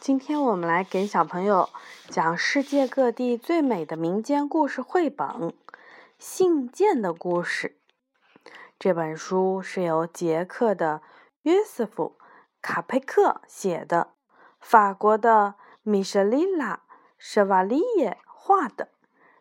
[0.00, 1.68] 今天我们来给小朋友
[2.08, 5.26] 讲世界各地最美的民间故事绘本
[6.18, 7.76] 《信件的故事》。
[8.78, 11.02] 这本书是由捷克的
[11.42, 12.16] 约瑟夫·
[12.62, 14.12] 卡佩克写的，
[14.60, 16.76] 法国的米舍丽拉·
[17.18, 18.88] 舍瓦利耶画的，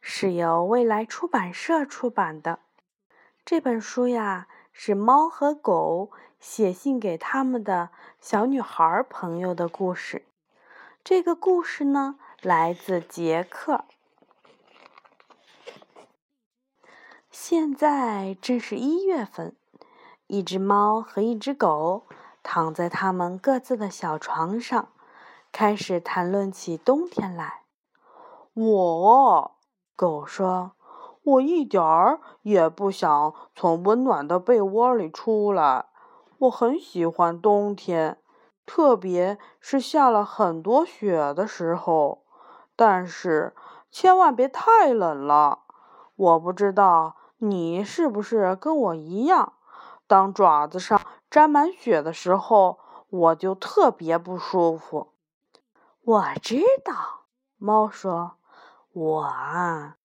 [0.00, 2.60] 是由未来出版社出版的。
[3.44, 7.90] 这本书呀，是猫和狗写信给他们的
[8.20, 10.26] 小女孩朋友的故事。
[11.04, 13.84] 这个故事呢，来自杰克。
[17.30, 19.54] 现在正是一月份，
[20.26, 22.06] 一只猫和一只狗
[22.42, 24.88] 躺在他们各自的小床上，
[25.52, 27.62] 开始谈论起冬天来。
[28.54, 29.56] 我，
[29.94, 30.72] 狗说
[31.24, 35.86] ：“我一点儿也不想从温暖的被窝里出来。
[36.38, 38.18] 我很喜欢冬天。”
[38.66, 42.24] 特别是下了很多雪的时候，
[42.74, 43.54] 但是
[43.90, 45.64] 千万别太冷了。
[46.16, 49.52] 我不知道你是不是跟我一样，
[50.06, 52.78] 当爪子上沾满雪的时候，
[53.10, 55.12] 我就特别不舒服。
[56.02, 57.26] 我知道，
[57.58, 58.38] 猫说
[58.94, 59.96] ：“我啊，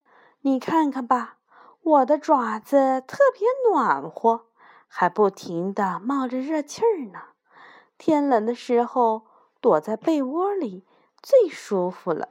[0.41, 1.37] 你看看吧，
[1.81, 4.45] 我的爪子特别暖和，
[4.87, 7.19] 还不停地冒着热气儿呢。”
[7.99, 9.23] 天冷的时候，
[9.59, 10.85] 躲在被窝里
[11.21, 12.29] 最舒服了。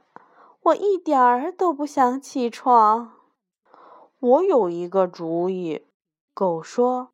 [0.63, 3.13] 我一点儿都不想起床。
[4.19, 5.87] 我有一个主意，
[6.33, 7.11] 狗说：“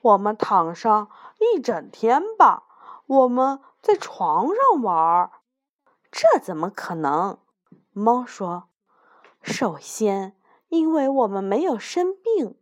[0.00, 2.64] 我们躺上一整天吧，
[3.06, 5.30] 我们在床上玩。”
[6.10, 7.38] 这怎么可能？
[7.92, 8.64] 猫说
[9.42, 10.34] ：“首先，
[10.68, 12.54] 因为我们没有生病；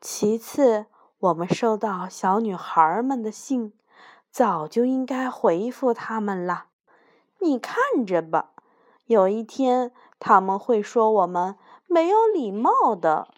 [0.00, 0.86] 其次，
[1.18, 3.72] 我们收到小女孩们的信。”
[4.28, 6.66] 早就应该回复他们了，
[7.38, 8.50] 你看着吧，
[9.06, 11.56] 有一天他们会说我们
[11.86, 13.28] 没有礼貌的。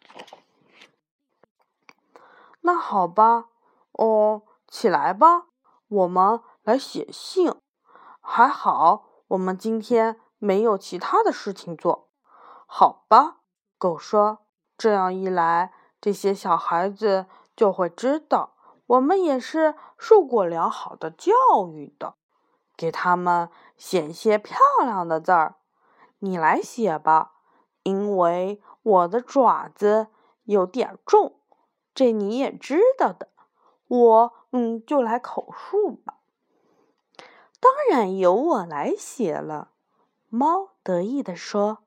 [2.62, 3.50] 那好吧，
[3.93, 5.45] 哦，起来吧，
[5.87, 7.55] 我们来写信。
[8.21, 12.08] 还好，我们今天没有其他的事情做。
[12.71, 13.39] 好吧，
[13.79, 14.41] 狗说，
[14.77, 17.25] 这样一来，这些小孩子
[17.56, 18.53] 就会知道。
[18.87, 21.33] 我们也是受过良好的教
[21.73, 22.15] 育的，
[22.77, 25.57] 给他们写些漂亮的字儿。
[26.19, 27.33] 你来写吧，
[27.84, 30.09] 因为我的爪子
[30.45, 31.41] 有点重，
[31.95, 33.31] 这你也知道的。
[33.89, 36.19] 我嗯，就来口述吧。
[37.59, 39.71] 当然由我来写了，
[40.28, 41.78] 猫得意地说。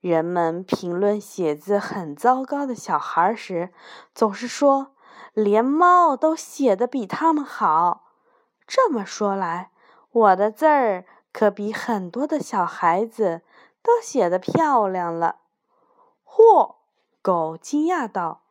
[0.00, 3.72] 人们评论写字很糟糕的小孩时，
[4.14, 4.92] 总是说。
[5.32, 8.02] 连猫都写的比他们好，
[8.66, 9.70] 这么说来，
[10.10, 13.42] 我的字儿可比很多的小孩子
[13.80, 15.36] 都写的漂亮了。
[16.24, 16.74] 嚯！
[17.22, 18.42] 狗惊讶道：“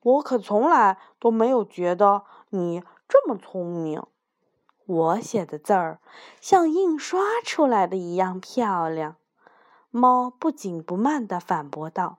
[0.00, 4.02] 我可从来都没有觉得你这么聪明。
[4.86, 6.00] 我写的字儿
[6.40, 9.16] 像印刷出来的一样漂亮。”
[9.92, 12.18] 猫不紧不慢地反驳道。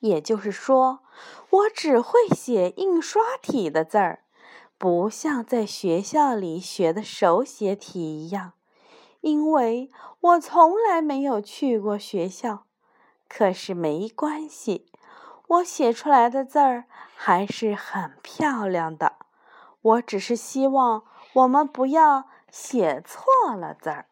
[0.00, 1.00] 也就是说，
[1.48, 4.24] 我只会写印刷体的字儿，
[4.76, 8.52] 不像在学校里学的手写体一样。
[9.20, 9.90] 因为
[10.20, 12.64] 我从来没有去过学校。
[13.28, 14.90] 可是没关系，
[15.48, 19.16] 我写出来的字儿还是很漂亮的。
[19.80, 21.04] 我只是希望
[21.34, 24.06] 我们不要写错了字儿。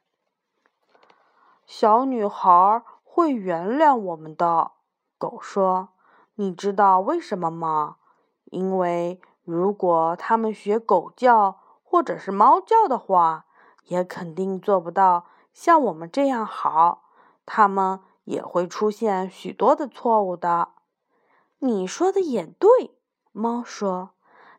[1.66, 4.70] 小女孩会原谅我们的。
[5.18, 5.88] 狗说
[6.36, 7.96] ：“你知道为什么吗？
[8.44, 13.46] 因为如果他们学狗叫或者是猫叫的话，
[13.86, 17.02] 也肯定做不到像我们这样好。
[17.44, 20.68] 他们也会出现许多的错误的。”
[21.58, 22.96] 你说的也对，
[23.32, 24.10] 猫说：“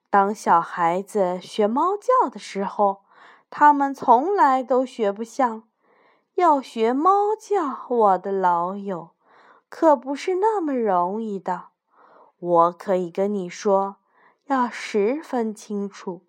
[0.10, 3.04] 当小孩子学猫叫的时候，
[3.50, 5.64] 他们从来都学不像。
[6.38, 9.12] 要学猫叫，我的老友。”
[9.70, 11.66] 可不是那么容易的。
[12.40, 13.98] 我可以跟你说，
[14.46, 16.22] 要十分清楚，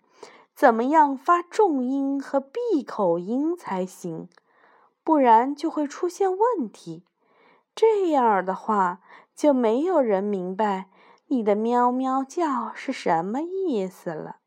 [0.57, 4.29] 怎么样发重音和闭口音才行，
[5.05, 7.05] 不然就会出现问题。
[7.77, 8.99] 这样的话，
[9.37, 10.89] 就没有人明白
[11.29, 14.39] 你的喵喵叫是什么意思了。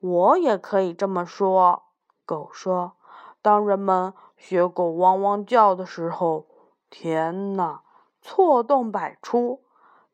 [0.00, 1.84] 我也可以这么说，
[2.26, 2.96] 狗说
[3.40, 4.12] ：“当人们
[4.44, 6.46] 学狗汪汪叫的时候，
[6.90, 7.82] 天哪！”
[8.20, 9.62] 错动百出，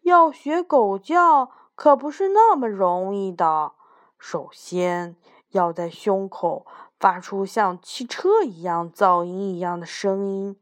[0.03, 3.73] 要学狗叫可不是那么容易的。
[4.19, 5.17] 首先
[5.53, 6.67] 要在胸口
[7.01, 10.61] 发出像汽车一样噪音一样的声音，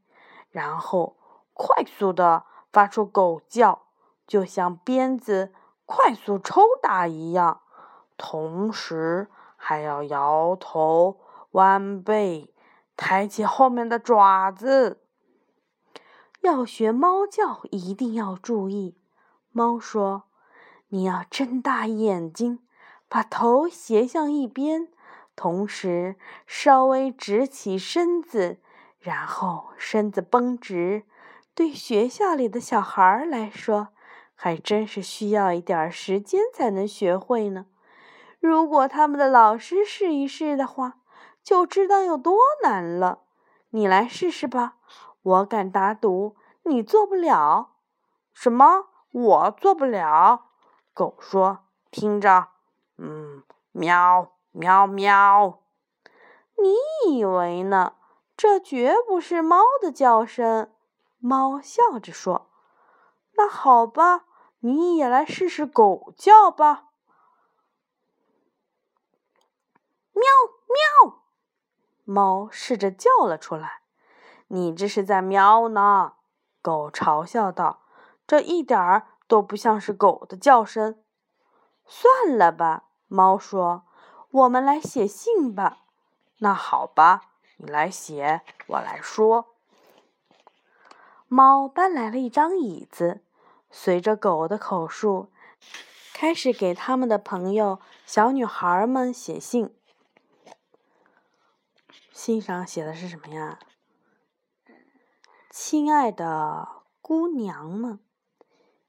[0.51, 1.17] 然后
[1.53, 3.83] 快速的发出狗叫，
[4.29, 5.53] 就像鞭子
[5.85, 7.63] 快速抽打一样。
[8.17, 11.19] 同时还要摇头、
[11.53, 12.53] 弯背、
[12.97, 15.03] 抬起后面的爪子。
[16.41, 18.97] 要学猫叫，一定要注意。
[19.51, 20.25] 猫说
[20.89, 22.61] ：“你要睁大眼睛，
[23.09, 24.89] 把头斜向一边，
[25.35, 26.17] 同时
[26.47, 28.61] 稍微直起身子，
[28.99, 31.05] 然后身子绷直。
[31.55, 33.89] 对学校里的小孩来说，
[34.35, 37.67] 还真是需要一点时间才能学会呢。
[38.39, 40.99] 如果他们的老师试一试的话，
[41.47, 43.21] 就知道有多难了。
[43.71, 44.79] 你来试试吧。”
[45.23, 46.35] 我敢打赌，
[46.65, 47.77] 你做不了。
[48.33, 48.89] 什么？
[49.13, 50.47] 我做不了？
[50.93, 51.61] 狗说
[51.91, 52.49] ：“听着，
[52.99, 55.61] 嗯，喵，喵，喵。
[56.57, 56.77] 你
[57.13, 57.95] 以为呢？
[58.37, 60.73] 这绝不是猫的叫声。”
[61.19, 62.51] 猫笑着说
[63.39, 64.25] ：“那好吧，
[64.61, 66.91] 你也来试试狗叫吧。”
[70.13, 70.23] 喵，
[71.05, 71.26] 喵！
[72.07, 73.81] 猫试着叫了出来。
[74.47, 76.13] 你这是在喵呢？
[76.63, 77.81] 狗嘲笑道
[78.27, 81.03] ：“这一点儿都不像是狗的叫声。”
[81.85, 83.83] 算了吧，猫说
[84.31, 85.79] ：“我们来写信吧。”
[86.39, 89.47] 那好吧，你来写，我来说。
[91.27, 93.23] 猫搬来了一张椅子，
[93.69, 95.33] 随着狗的口述，
[96.15, 99.75] 开始给他们的朋友小女孩们写信。
[102.17, 103.59] 信上写的是什么呀？
[105.51, 106.67] 亲爱的
[107.03, 108.01] 姑娘们，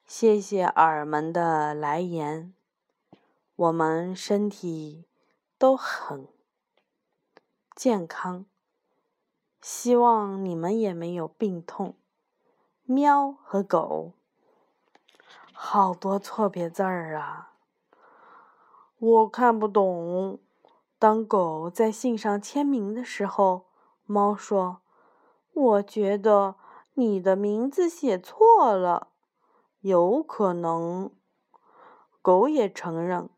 [0.06, 2.54] 谢谢耳们的来言，
[3.58, 5.06] 我们身体
[5.58, 6.30] 都很
[7.76, 8.46] 健康，
[9.62, 11.96] 希望你们也没有病痛。
[12.86, 14.14] 喵和狗，
[15.52, 17.52] 好多错别字儿啊，
[18.98, 20.40] 我看不懂。
[21.00, 23.68] 当狗在信上签名的时候，
[24.06, 24.82] 猫说。
[25.54, 26.56] 我觉得
[26.94, 29.10] 你的名字写错了，
[29.82, 31.12] 有可能。
[32.22, 33.30] 狗也承认。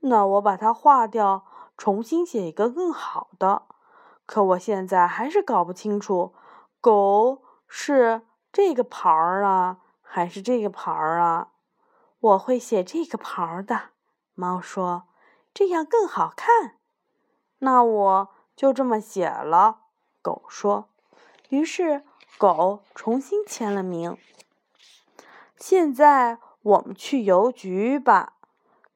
[0.00, 1.44] 那我把它划掉，
[1.76, 3.62] 重新写一个更好的。
[4.26, 6.34] 可我现在还是搞不清楚，
[6.80, 8.22] 狗是
[8.52, 11.52] 这个牌儿啊，还是这个牌儿啊？
[12.20, 13.90] 我会写这个牌儿的。
[14.34, 15.04] 猫说
[15.52, 16.76] ：“这样更好看。”
[17.60, 19.78] 那我就这么写了。
[20.20, 20.88] 狗说。
[21.48, 22.04] 于是，
[22.38, 24.16] 狗重新签了名。
[25.56, 28.34] 现在我们去邮局吧。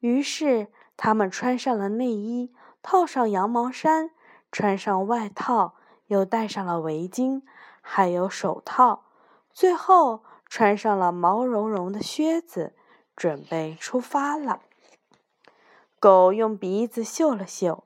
[0.01, 4.11] 于是，他们穿上了内衣，套上羊毛衫，
[4.53, 5.75] 穿上外套，
[6.07, 7.43] 又戴上了围巾，
[7.81, 9.05] 还有手套，
[9.51, 12.75] 最后穿上了毛茸茸的靴子，
[13.17, 14.61] 准备出发了。
[15.99, 17.84] 狗用鼻子嗅了嗅，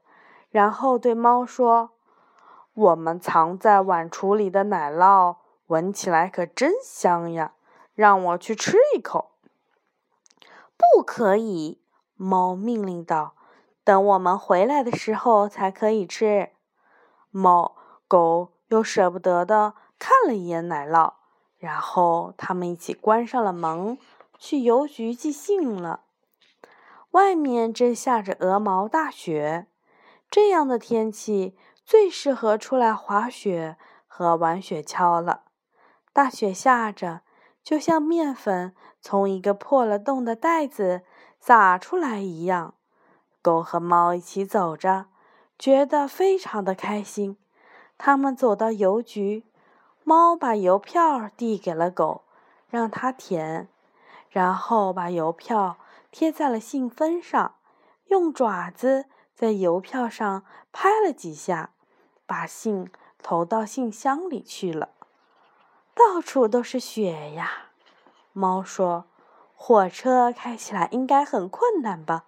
[0.50, 1.90] 然后对猫说。
[2.74, 7.54] 我们藏在碗橱里的奶酪闻起来可真香呀！
[7.96, 9.32] 让我去吃一口。
[10.76, 11.80] 不可以，
[12.14, 13.34] 猫命令道
[13.82, 16.50] ：“等我们回来的时候才可以吃。”
[17.32, 17.74] 猫、
[18.06, 21.14] 狗又舍不得的看了一眼奶酪，
[21.58, 23.98] 然后他们一起关上了门，
[24.38, 26.02] 去邮局寄信了。
[27.10, 29.66] 外面正下着鹅毛大雪，
[30.30, 31.56] 这样的天气。
[31.84, 35.44] 最适合出来滑雪和玩雪橇了。
[36.12, 37.22] 大雪下着，
[37.64, 41.00] 就像面粉从一个破了洞的袋子
[41.40, 42.74] 洒出来一样。
[43.40, 45.06] 狗和猫一起走着，
[45.58, 47.38] 觉得非常的开心。
[47.96, 49.46] 他们走到邮局，
[50.04, 52.24] 猫把邮票递给了狗，
[52.68, 53.66] 让它填，
[54.28, 55.78] 然后把邮票
[56.10, 57.54] 贴在了信封上，
[58.08, 59.06] 用爪子
[59.38, 60.42] 在邮票上
[60.72, 61.70] 拍了几下。
[62.26, 62.90] 把信
[63.22, 64.90] 投到信箱里去了，
[65.94, 67.70] 到处都是雪呀。
[68.34, 69.06] 猫说
[69.56, 72.26] ：“火车开起来应该很困难吧？”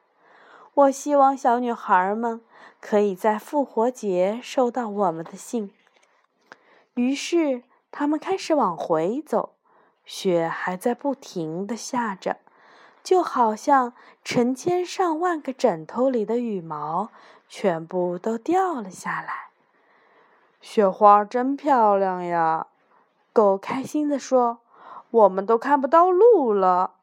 [0.72, 2.40] 我希望小女孩们
[2.80, 5.74] 可以在复活节收到我们的信。
[6.94, 9.56] 于是他们开始往回走，
[10.06, 12.38] 雪还在不停的下着，
[13.02, 13.92] 就好像
[14.24, 17.10] 成千上万个枕头里的羽毛
[17.48, 19.50] 全部都掉了下来。
[20.60, 22.66] 雪花真漂亮呀！
[23.32, 24.58] 狗开心地说
[25.10, 26.94] ：“我们都看不到路了。”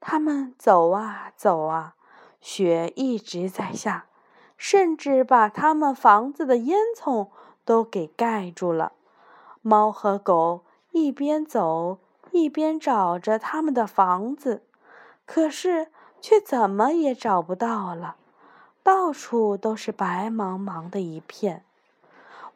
[0.00, 1.94] 他们走啊走啊，
[2.40, 4.06] 雪一直在下，
[4.56, 7.28] 甚至把他们房子的烟囱
[7.64, 8.92] 都给盖住了。
[9.60, 11.98] 猫和狗一边走
[12.30, 14.62] 一边找着他们的房子，
[15.26, 18.16] 可是却怎么也找不到了，
[18.82, 21.64] 到处都是白茫茫的一片。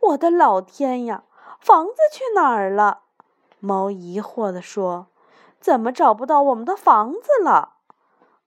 [0.00, 1.24] 我的老天呀，
[1.58, 3.00] 房子去哪儿了？
[3.58, 5.08] 猫疑惑地说
[5.60, 7.74] ：“怎么找不到我们的房子了？”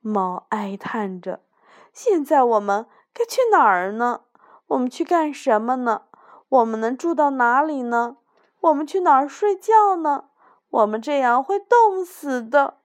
[0.01, 1.41] 猫哀叹着
[1.93, 4.21] ：“现在我们该去哪儿呢？
[4.67, 6.03] 我们去干什么呢？
[6.49, 8.17] 我们能住到哪里呢？
[8.61, 10.25] 我们去哪儿睡觉呢？
[10.69, 12.77] 我们这样会冻死的。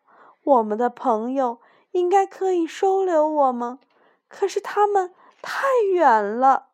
[0.48, 3.78] 我们的朋友应该可以收留我们，
[4.28, 6.68] 可是他们太远了。”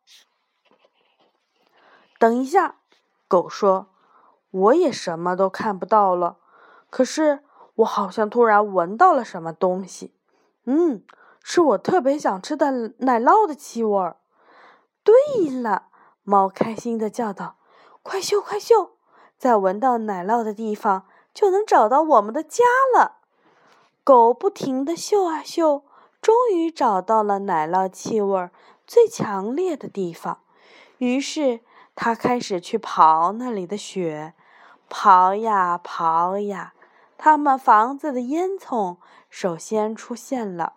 [2.18, 2.76] 等一下，
[3.26, 3.88] 狗说。
[4.50, 6.36] 我也什么都看不到了，
[6.88, 7.42] 可是
[7.74, 10.14] 我好像突然闻到了什么东西。
[10.64, 11.04] 嗯，
[11.42, 14.14] 是我特别想吃的奶酪的气味。
[15.02, 15.88] 对了，
[16.22, 17.56] 猫开心的叫道
[18.04, 18.92] ：“快嗅，快嗅，
[19.36, 22.62] 在闻到奶酪的地方就能找到我们的家
[22.96, 23.22] 了。”
[24.04, 25.82] 狗不停的嗅啊嗅，
[26.20, 28.50] 终于找到了奶酪气味
[28.86, 30.40] 最强烈的地方。
[30.98, 31.60] 于是
[31.96, 34.34] 它开始去刨那里的雪。
[34.90, 36.74] 刨呀刨呀，
[37.16, 38.98] 他们房子的烟囱
[39.30, 40.74] 首先出现了，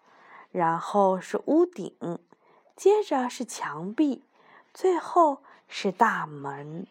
[0.49, 1.93] 然后是屋顶，
[2.75, 4.23] 接着是墙壁，
[4.73, 6.87] 最后是大门。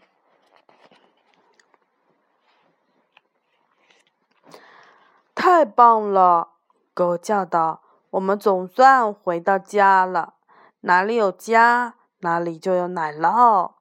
[5.48, 6.48] 太棒了！
[6.92, 10.34] 狗叫道：“我们总算回到家了。
[10.80, 13.74] 哪里有家，哪里就有奶酪。”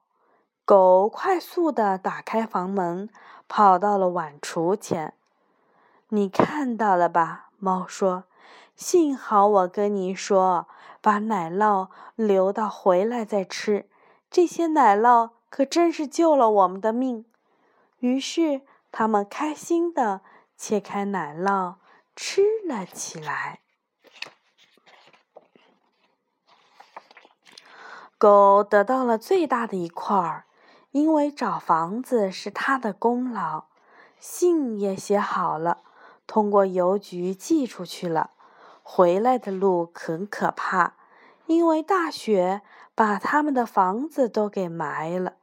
[0.64, 3.10] 狗快速地打开房门，
[3.48, 5.14] 跑到了碗橱前。
[6.10, 7.48] 你看到了吧？
[7.58, 8.26] 猫说
[8.76, 10.68] ：“幸好我跟你说，
[11.00, 13.88] 把奶酪留到回来再吃。
[14.30, 17.24] 这些奶酪可真是救了我们的命。”
[17.98, 18.60] 于是，
[18.92, 20.20] 他们开心地
[20.56, 21.76] 切开奶酪
[22.14, 23.60] 吃了起来。
[28.18, 30.44] 狗得到了最大的一块儿。
[30.92, 33.66] 因为找房子是他的功劳，
[34.18, 35.82] 信也写好了，
[36.26, 38.30] 通过邮局寄出去了。
[38.82, 40.94] 回来的路很可怕，
[41.44, 42.62] 因为大雪
[42.94, 45.34] 把他们的房子都给埋了。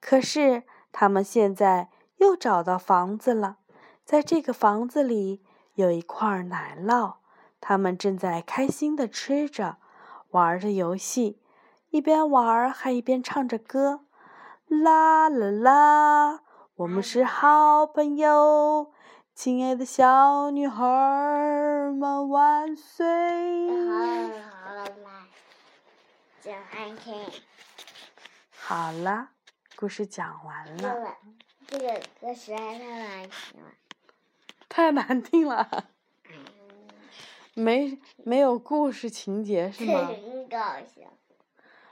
[0.00, 3.56] 可是他们现在又找到房子了，
[4.04, 5.42] 在这个房子里
[5.74, 7.14] 有一块奶酪，
[7.60, 9.78] 他们正在开心的吃着，
[10.30, 11.40] 玩着游戏，
[11.90, 14.04] 一边玩还一边唱着歌。
[14.66, 16.40] 啦啦啦，
[16.74, 18.92] 我们是好朋友，
[19.34, 20.84] 亲爱的小女孩
[21.94, 23.06] 们万岁！
[23.86, 24.84] 好了好了，
[26.40, 27.14] 讲完听。
[28.58, 29.28] 好了，
[29.76, 31.16] 故事讲完了。
[31.66, 33.70] 这个歌实在太难听了。
[34.72, 35.84] 太难听了。
[37.52, 40.08] 没没有故事情节是吗？
[40.10, 41.12] 真搞笑。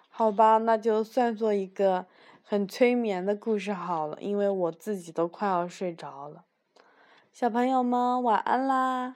[0.08, 2.06] 好吧，那就算做一个。
[2.42, 6.46] 很催眠的故事好了，因为我自己都快要睡着了。
[7.32, 9.14] 小朋友们晚安啦。